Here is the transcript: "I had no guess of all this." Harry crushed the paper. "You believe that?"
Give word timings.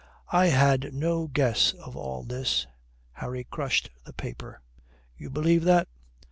"I 0.31 0.47
had 0.47 0.95
no 0.95 1.27
guess 1.27 1.73
of 1.73 1.95
all 1.95 2.23
this." 2.23 2.65
Harry 3.11 3.43
crushed 3.43 3.91
the 4.03 4.13
paper. 4.13 4.63
"You 5.15 5.29
believe 5.29 5.63
that?" 5.65 5.87